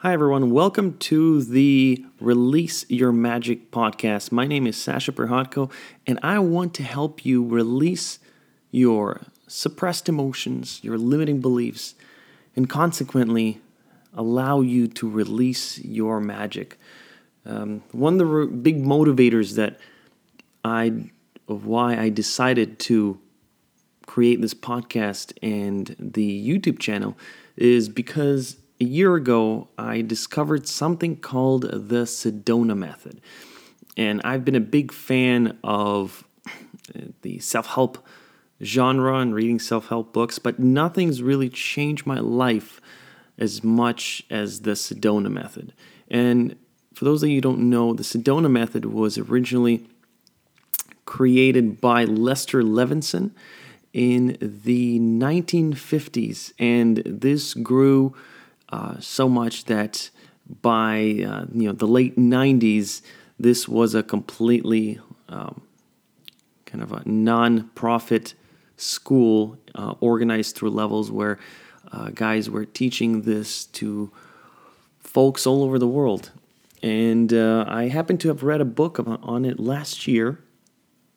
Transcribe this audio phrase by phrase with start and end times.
[0.00, 0.50] Hi, everyone.
[0.50, 4.30] Welcome to the Release Your Magic podcast.
[4.30, 5.72] My name is Sasha Perhotko,
[6.06, 8.18] and I want to help you release
[8.70, 11.94] your suppressed emotions, your limiting beliefs,
[12.54, 13.62] and consequently
[14.12, 16.76] allow you to release your magic.
[17.46, 19.80] Um, one of the re- big motivators that
[20.62, 21.10] I
[21.48, 23.18] of why I decided to
[24.04, 27.16] create this podcast and the YouTube channel
[27.56, 33.20] is because a year ago, I discovered something called the Sedona Method.
[33.96, 36.24] And I've been a big fan of
[36.94, 38.06] uh, the self help
[38.62, 42.80] genre and reading self help books, but nothing's really changed my life
[43.38, 45.72] as much as the Sedona Method.
[46.08, 46.56] And
[46.94, 49.86] for those of you who don't know, the Sedona Method was originally
[51.04, 53.30] created by Lester Levenson
[53.92, 58.14] in the 1950s, and this grew
[58.70, 60.10] uh, so much that
[60.62, 63.02] by uh, you know the late 90s,
[63.38, 65.62] this was a completely um,
[66.64, 68.34] kind of a non-profit
[68.76, 71.38] school uh, organized through levels where
[72.14, 74.12] guys were teaching this to
[74.98, 76.30] folks all over the world.
[76.82, 80.38] And uh, I happened to have read a book on it last year,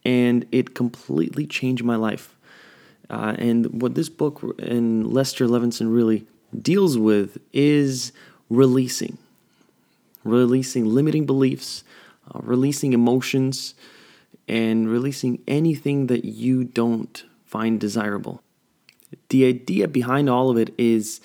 [0.05, 2.35] and it completely changed my life.
[3.09, 6.25] Uh, and what this book and Lester Levenson really
[6.57, 8.11] deals with is
[8.49, 9.17] releasing,
[10.23, 11.83] releasing limiting beliefs,
[12.33, 13.75] uh, releasing emotions,
[14.47, 18.41] and releasing anything that you don't find desirable.
[19.29, 21.21] The idea behind all of it is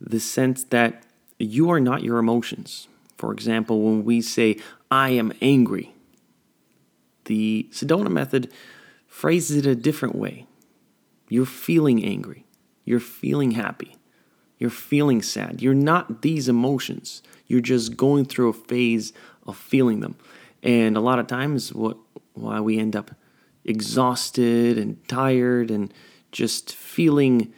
[0.00, 1.02] the sense that
[1.38, 2.88] you are not your emotions.
[3.16, 4.56] For example, when we say,
[4.90, 5.92] I am angry,
[7.26, 8.50] the Sedona method
[9.06, 10.46] phrases it a different way.
[11.28, 12.44] You're feeling angry,
[12.84, 13.96] you're feeling happy,
[14.60, 15.60] you're feeling sad.
[15.62, 17.22] You're not these emotions.
[17.48, 19.12] You're just going through a phase
[19.46, 20.16] of feeling them.
[20.62, 21.96] And a lot of times, what
[22.34, 23.10] why we end up
[23.64, 25.92] exhausted and tired and
[26.30, 27.52] just feeling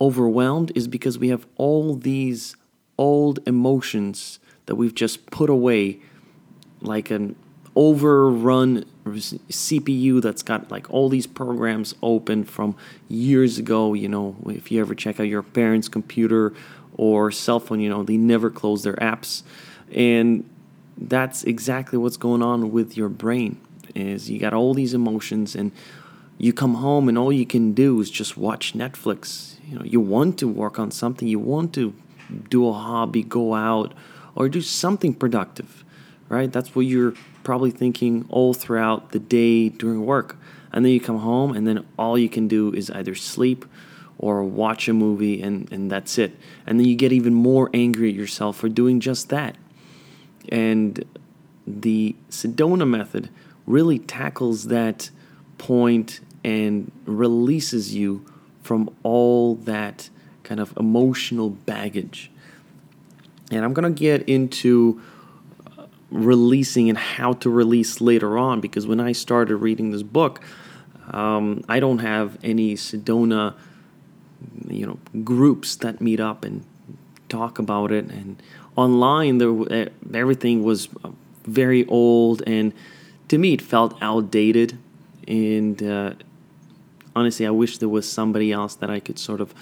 [0.00, 2.56] overwhelmed is because we have all these
[2.98, 6.00] old emotions that we've just put away
[6.80, 7.36] like an
[7.76, 12.74] overrun CPU that's got like all these programs open from
[13.08, 13.94] years ago.
[13.94, 16.54] You know, if you ever check out your parents' computer
[16.96, 19.42] or cell phone, you know, they never close their apps.
[19.92, 20.48] And
[20.96, 23.60] that's exactly what's going on with your brain
[23.94, 25.72] is you got all these emotions and
[26.38, 29.56] you come home and all you can do is just watch Netflix.
[29.66, 31.94] You know, you want to work on something, you want to
[32.50, 33.94] do a hobby, go out,
[34.34, 35.84] or do something productive,
[36.28, 36.52] right?
[36.52, 37.14] That's what you're
[37.44, 40.36] probably thinking all throughout the day during work.
[40.72, 43.64] And then you come home, and then all you can do is either sleep
[44.18, 46.36] or watch a movie, and, and that's it.
[46.66, 49.56] And then you get even more angry at yourself for doing just that.
[50.48, 51.04] And
[51.66, 53.28] the Sedona method
[53.66, 55.10] really tackles that
[55.58, 58.24] point and releases you
[58.62, 60.08] from all that
[60.44, 62.30] kind of emotional baggage.
[63.50, 65.00] And I'm going to get into
[66.10, 70.40] releasing and how to release later on because when I started reading this book,
[71.10, 73.54] um, I don't have any Sedona,
[74.68, 76.64] you know, groups that meet up and
[77.28, 78.06] talk about it.
[78.10, 78.42] And
[78.76, 80.88] online, there eh, everything was
[81.44, 82.72] very old, and
[83.28, 84.78] to me, it felt outdated.
[85.28, 86.14] And uh,
[87.14, 89.54] honestly, I wish there was somebody else that I could sort of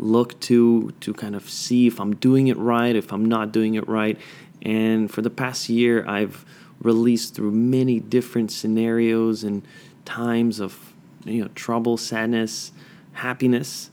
[0.00, 3.74] look to to kind of see if I'm doing it right, if I'm not doing
[3.74, 4.18] it right,
[4.62, 6.44] and for the past year, I've
[6.80, 9.62] released through many different scenarios and
[10.04, 10.92] times of
[11.24, 12.72] you know trouble, sadness,
[13.12, 13.90] happiness,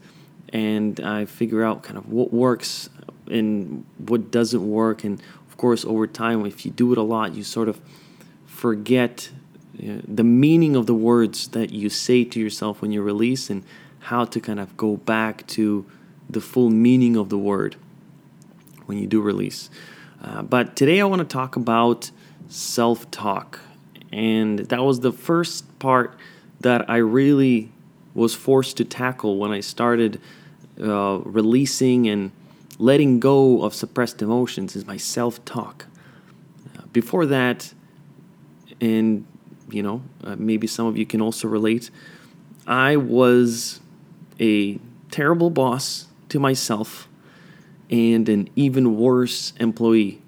[0.49, 2.89] and I figure out kind of what works
[3.27, 5.03] and what doesn't work.
[5.03, 7.79] And of course, over time, if you do it a lot, you sort of
[8.45, 9.29] forget
[9.77, 13.63] the meaning of the words that you say to yourself when you release and
[13.99, 15.85] how to kind of go back to
[16.29, 17.75] the full meaning of the word
[18.85, 19.69] when you do release.
[20.21, 22.11] Uh, but today I want to talk about
[22.47, 23.59] self talk.
[24.11, 26.17] And that was the first part
[26.61, 27.71] that I really
[28.13, 30.21] was forced to tackle when I started
[30.81, 32.31] uh, releasing and
[32.79, 35.85] letting go of suppressed emotions is my self talk.
[36.77, 37.73] Uh, before that,
[38.81, 39.25] and
[39.69, 41.89] you know, uh, maybe some of you can also relate,
[42.67, 43.79] I was
[44.39, 44.79] a
[45.11, 47.07] terrible boss to myself
[47.89, 50.21] and an even worse employee.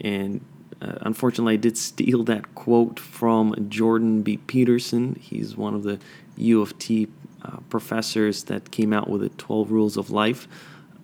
[0.00, 0.44] And
[0.80, 4.36] uh, unfortunately, I did steal that quote from Jordan B.
[4.38, 5.16] Peterson.
[5.20, 5.98] He's one of the
[6.36, 7.08] U of T
[7.42, 10.48] uh, professors that came out with the 12 Rules of Life.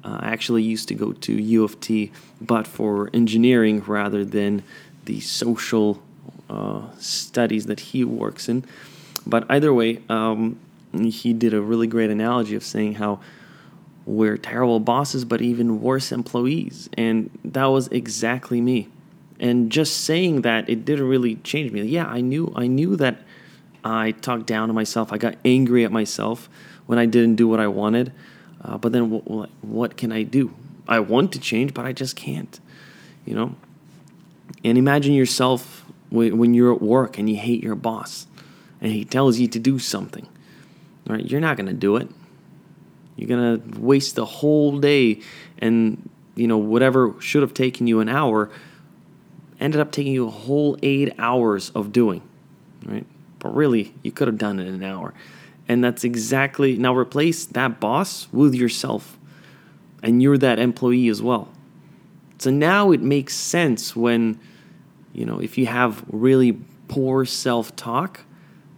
[0.05, 2.11] Uh, I actually used to go to U of T,
[2.41, 4.63] but for engineering rather than
[5.05, 6.03] the social
[6.51, 8.65] uh, studies that he works in.
[9.27, 10.59] But either way, um,
[10.93, 13.21] he did a really great analogy of saying how
[14.05, 16.89] we're terrible bosses, but even worse employees.
[16.97, 18.89] And that was exactly me.
[19.39, 21.83] And just saying that, it didn't really change me.
[21.83, 23.19] Yeah, I knew, I knew that
[23.85, 25.13] I talked down to myself.
[25.13, 26.49] I got angry at myself
[26.87, 28.13] when I didn't do what I wanted.
[28.65, 30.55] Uh, but then what, what can I do?
[30.87, 32.61] I want to change, but I just can't,
[33.25, 33.55] you know?
[34.65, 38.27] And imagine yourself when you're at work and you hate your boss
[38.81, 40.29] and he tells you to do something,
[41.09, 41.25] right?
[41.25, 42.09] You're not going to do it.
[43.23, 45.21] You're going to waste the whole day
[45.59, 48.51] and, you know, whatever should have taken you an hour
[49.61, 52.21] ended up taking you a whole eight hours of doing,
[52.85, 53.07] right?
[53.39, 55.15] But really, you could have done it in an hour.
[55.69, 59.17] And that's exactly now replace that boss with yourself.
[60.03, 61.49] And you're that employee as well.
[62.39, 64.41] So now it makes sense when,
[65.13, 66.59] you know, if you have really
[66.89, 68.23] poor self talk,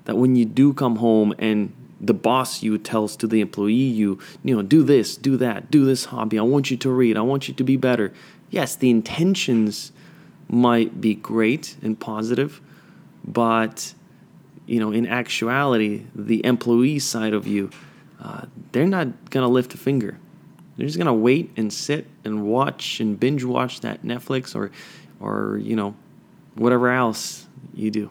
[0.05, 1.73] that when you do come home and
[2.07, 5.85] the boss you tells to the employee you you know do this do that do
[5.85, 8.13] this hobby i want you to read i want you to be better
[8.51, 9.93] yes the intentions
[10.49, 12.61] might be great and positive
[13.25, 13.95] but
[14.67, 17.71] you know, in actuality, the employee side of you,
[18.23, 20.19] uh, they're not gonna lift a finger.
[20.77, 24.71] They're just gonna wait and sit and watch and binge watch that Netflix or,
[25.21, 25.95] or you know,
[26.55, 28.11] whatever else you do.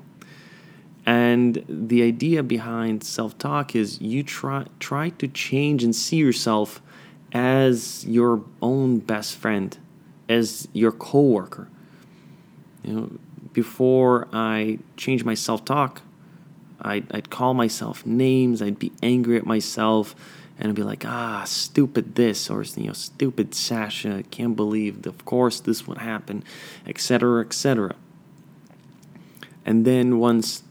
[1.06, 6.82] And the idea behind self-talk is you try try to change and see yourself
[7.34, 9.78] as your own best friend,
[10.30, 11.68] as your coworker.
[12.84, 13.12] You know,
[13.52, 16.02] before I change my self-talk,
[16.82, 18.62] I'd, I'd call myself names.
[18.62, 20.16] I'd be angry at myself,
[20.58, 24.24] and I'd be like, ah, stupid this, or you know, stupid Sasha.
[24.32, 26.44] Can't believe, of course, this would happen,
[26.88, 27.96] etc., etc.
[29.66, 30.64] And then once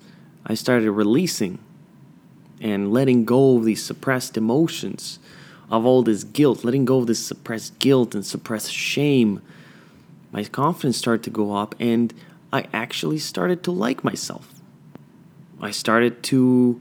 [0.45, 1.59] I started releasing
[2.61, 5.19] and letting go of these suppressed emotions,
[5.71, 9.41] of all this guilt, letting go of this suppressed guilt and suppressed shame,
[10.33, 12.13] my confidence started to go up, and
[12.53, 14.49] I actually started to like myself.
[15.61, 16.81] I started to,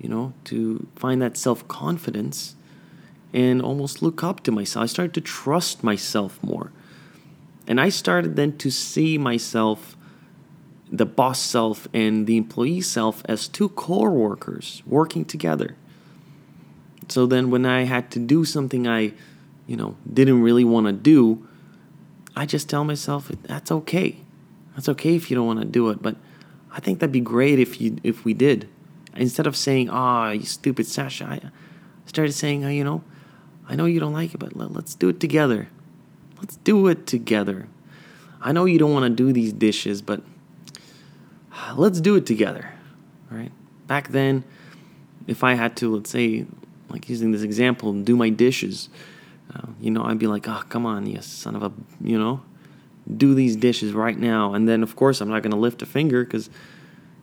[0.00, 2.54] you know, to find that self confidence
[3.32, 4.84] and almost look up to myself.
[4.84, 6.70] I started to trust myself more.
[7.66, 9.96] And I started then to see myself,
[10.96, 15.76] the boss self and the employee self, as two core workers working together.
[17.08, 19.12] So then when I had to do something I,
[19.66, 21.46] you know, didn't really want to do,
[22.36, 24.16] I just tell myself that's okay.
[24.74, 26.16] That's okay if you don't want to do it, but
[26.72, 28.68] I think that'd be great if you if we did.
[29.16, 31.40] Instead of saying, "Ah, oh, you stupid Sasha," I
[32.06, 33.04] started saying, oh, "You know,
[33.68, 35.68] I know you don't like it, but let, let's do it together.
[36.38, 37.68] Let's do it together.
[38.40, 40.22] I know you don't want to do these dishes, but
[41.72, 42.70] let's do it together."
[43.30, 43.52] Right?
[43.86, 44.44] Back then,
[45.26, 46.46] if I had to, let's say,
[46.88, 48.88] like using this example, do my dishes,
[49.54, 52.42] uh, you know, I'd be like, "Oh, come on, you son of a," you know
[53.16, 54.54] do these dishes right now.
[54.54, 56.48] And then, of course, I'm not going to lift a finger because,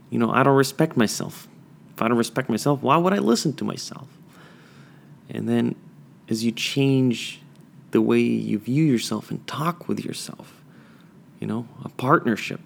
[0.10, 1.48] you know, I don't respect myself.
[1.94, 4.08] If I don't respect myself, why would I listen to myself?
[5.30, 5.76] And then,
[6.30, 7.42] as you change
[7.92, 10.62] the way you view yourself and talk with yourself,
[11.40, 12.62] you know, a partnership.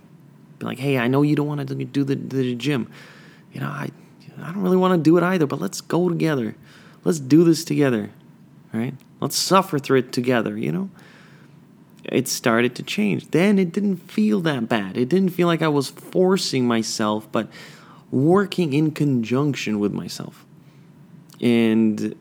[0.60, 2.92] Be like, hey, I know you don't want to do the, the gym.
[3.54, 3.90] You know, I,
[4.42, 6.56] I don't really want to do it either, but let's go together.
[7.04, 8.12] Let's do this together,
[8.74, 8.94] right?
[9.20, 10.90] Let's suffer through it together, you know?
[12.12, 13.32] it started to change.
[13.32, 14.98] Then it didn't feel that bad.
[14.98, 17.50] It didn't feel like I was forcing myself, but
[18.12, 20.46] working in conjunction with myself.
[21.42, 22.16] And,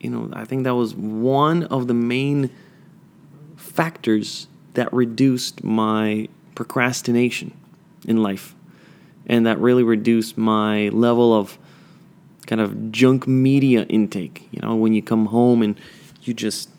[0.00, 2.50] you know, I think that was one of the main
[3.56, 7.52] factors that reduced my procrastination
[8.06, 8.54] in life.
[9.26, 11.58] And that really reduced my level of
[12.46, 14.48] kind of junk media intake.
[14.50, 15.78] You know, when you come home and
[16.22, 16.70] you just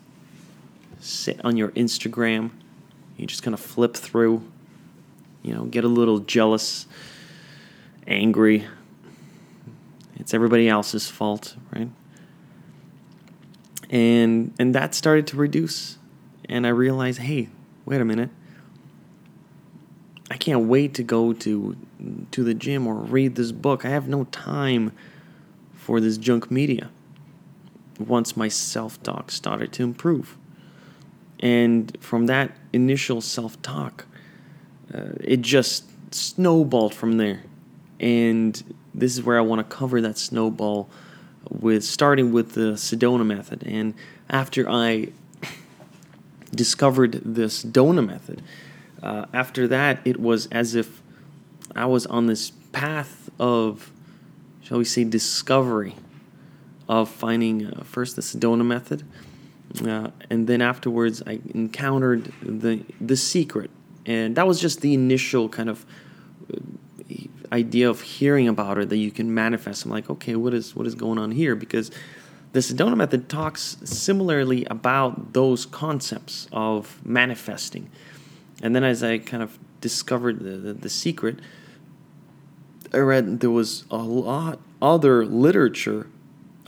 [1.02, 2.50] sit on your Instagram.
[3.16, 4.42] You just kind of flip through,
[5.42, 6.86] you know, get a little jealous,
[8.06, 8.66] angry.
[10.16, 11.88] It's everybody else's fault, right?
[13.90, 15.98] And and that started to reduce
[16.48, 17.48] and I realized, "Hey,
[17.84, 18.30] wait a minute.
[20.42, 21.76] Can't wait to go to
[22.32, 23.84] to the gym or read this book.
[23.84, 24.90] I have no time
[25.72, 26.90] for this junk media."
[28.00, 30.36] Once my self-talk started to improve.
[31.38, 34.06] And from that initial self talk,
[34.92, 37.44] uh, it just snowballed from there.
[38.00, 38.60] And
[38.92, 40.90] this is where I want to cover that snowball
[41.48, 43.62] with starting with the Sedona method.
[43.64, 43.94] And
[44.28, 45.12] after I
[46.50, 48.42] discovered this Sedona method.
[49.02, 51.02] Uh, after that, it was as if
[51.74, 53.90] I was on this path of,
[54.62, 55.94] shall we say, discovery
[56.88, 59.04] of finding uh, first the Sedona method,
[59.86, 63.70] uh, and then afterwards I encountered the the secret,
[64.06, 65.86] and that was just the initial kind of
[66.52, 66.58] uh,
[67.52, 69.84] idea of hearing about it that you can manifest.
[69.84, 71.54] I'm like, okay, what is what is going on here?
[71.54, 71.90] Because
[72.52, 77.90] the Sedona method talks similarly about those concepts of manifesting.
[78.62, 81.40] And then as I kind of discovered the, the, the secret,
[82.94, 86.08] I read there was a lot other literature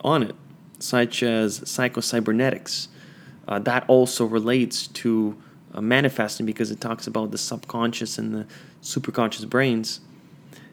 [0.03, 0.35] on it,
[0.79, 2.89] such as psychocybernetics.
[3.47, 5.37] Uh, that also relates to
[5.73, 8.47] uh, manifesting because it talks about the subconscious and the
[8.83, 10.01] superconscious brains.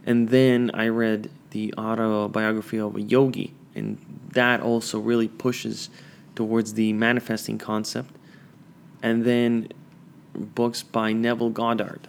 [0.06, 3.98] And then I read the autobiography of a yogi, and
[4.34, 5.90] that also really pushes
[6.36, 8.16] towards the manifesting concept.
[9.04, 9.68] And then
[10.34, 12.08] books by Neville Goddard.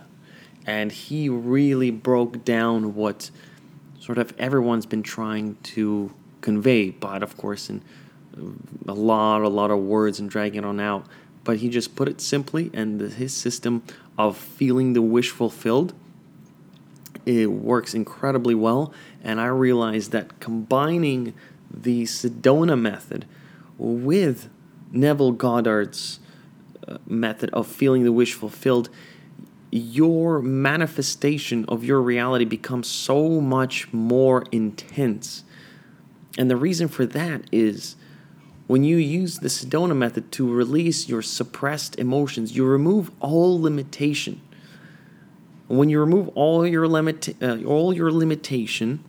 [0.67, 3.31] And he really broke down what
[3.99, 7.83] sort of everyone's been trying to convey, but of course, in
[8.89, 11.07] a lot, a lot of words and dragging it on out.
[11.45, 13.83] But he just put it simply, and the, his system
[14.17, 15.95] of feeling the wish fulfilled
[17.25, 18.93] it works incredibly well.
[19.23, 21.35] And I realized that combining
[21.73, 23.27] the Sedona method
[23.79, 24.49] with
[24.91, 26.32] Neville Goddard's uh,
[27.07, 28.89] method of feeling the wish fulfilled,
[29.71, 35.45] your manifestation of your reality becomes so much more intense.
[36.37, 37.97] And the reason for that is
[38.67, 44.41] when you use the Sedona method to release your suppressed emotions, you remove all limitation.
[45.69, 49.03] When you remove all your limit, uh, all your limitation,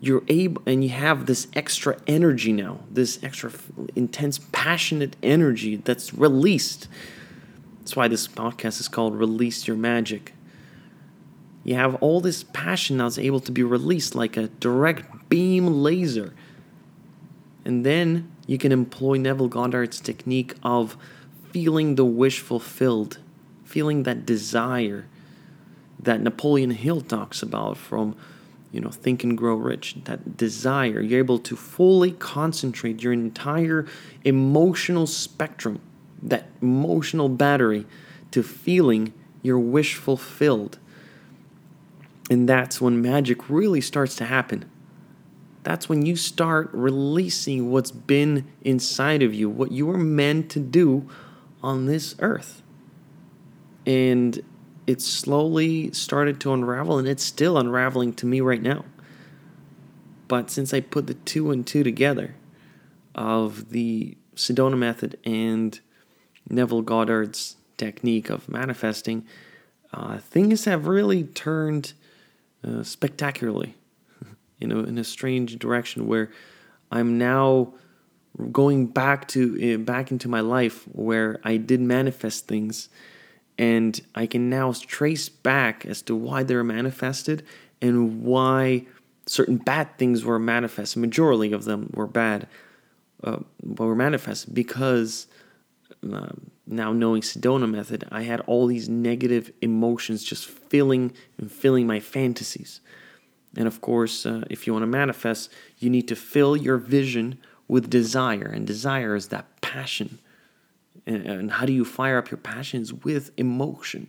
[0.00, 3.52] you're able and you have this extra energy now this extra
[3.94, 6.88] intense passionate energy that's released.
[7.78, 10.34] That's why this podcast is called release your magic.
[11.64, 16.34] You have all this passion that's able to be released like a direct beam laser.
[17.64, 20.96] And then you can employ neville goddard's technique of
[21.52, 23.18] feeling the wish fulfilled
[23.64, 25.06] feeling that desire
[25.98, 28.16] that napoleon hill talks about from
[28.72, 33.86] you know, think and grow rich, that desire, you're able to fully concentrate your entire
[34.24, 35.80] emotional spectrum,
[36.22, 37.86] that emotional battery,
[38.30, 39.12] to feeling
[39.42, 40.78] your wish fulfilled.
[42.30, 44.70] And that's when magic really starts to happen.
[45.62, 50.60] That's when you start releasing what's been inside of you, what you were meant to
[50.60, 51.08] do
[51.62, 52.62] on this earth.
[53.84, 54.40] And
[54.90, 58.84] it slowly started to unravel, and it's still unraveling to me right now.
[60.26, 62.34] But since I put the two and two together
[63.14, 65.78] of the Sedona method and
[66.48, 69.24] Neville Goddard's technique of manifesting,
[69.92, 71.92] uh, things have really turned
[72.66, 73.76] uh, spectacularly,
[74.58, 76.32] you know, in a strange direction where
[76.90, 77.74] I'm now
[78.50, 82.88] going back to uh, back into my life where I did manifest things
[83.60, 87.44] and I can now trace back as to why they were manifested
[87.82, 88.86] and why
[89.26, 90.98] certain bad things were manifested.
[90.98, 92.48] Majority of them were bad,
[93.22, 95.26] uh, but were manifested because
[96.10, 96.30] uh,
[96.66, 102.00] now knowing Sedona method, I had all these negative emotions just filling and filling my
[102.00, 102.80] fantasies.
[103.58, 107.38] And of course, uh, if you want to manifest, you need to fill your vision
[107.68, 110.18] with desire, and desire is that passion
[111.10, 114.08] and, and how do you fire up your passions with emotion?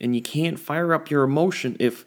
[0.00, 2.04] And you can't fire up your emotion if,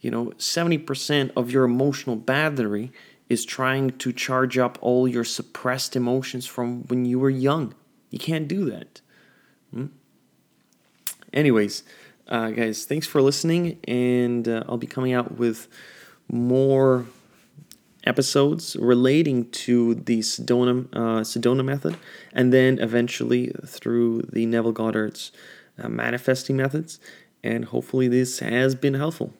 [0.00, 2.92] you know, 70% of your emotional battery
[3.28, 7.74] is trying to charge up all your suppressed emotions from when you were young.
[8.10, 9.00] You can't do that.
[9.72, 9.86] Hmm?
[11.32, 11.82] Anyways,
[12.28, 15.68] uh, guys, thanks for listening, and uh, I'll be coming out with
[16.30, 17.06] more
[18.04, 21.96] episodes relating to the Sedona, uh, Sedona method,
[22.32, 25.32] and then eventually through the Neville Goddard's
[25.82, 27.00] uh, manifesting methods.
[27.44, 29.32] And hopefully, this has been helpful.